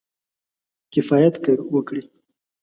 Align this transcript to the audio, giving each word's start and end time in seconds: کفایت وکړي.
کفایت 0.93 1.35
وکړي. 1.73 2.03